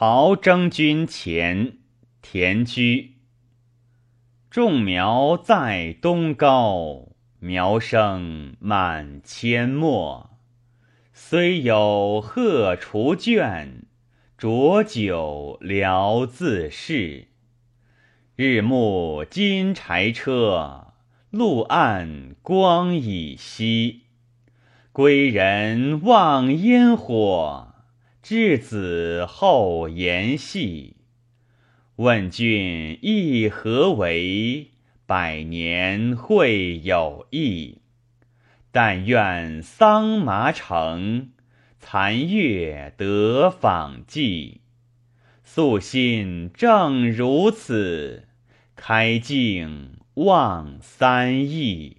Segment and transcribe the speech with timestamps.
[0.00, 1.72] 陶征君前，
[2.22, 3.16] 田居。
[4.48, 7.08] 种苗在东高，
[7.40, 10.38] 苗生满阡陌。
[11.12, 13.86] 虽有鹤雏倦，
[14.36, 17.26] 浊酒聊自适。
[18.36, 20.92] 日暮金柴车，
[21.30, 24.02] 路暗光已稀。
[24.92, 27.67] 归人望烟火，
[28.22, 30.96] 稚子后言戏。
[31.96, 34.68] 问君意何为？
[35.06, 37.78] 百年会有益。
[38.70, 41.30] 但愿桑麻成，
[41.80, 44.60] 残月得访寄。
[45.42, 48.28] 素心正如此，
[48.76, 51.97] 开镜望三亿。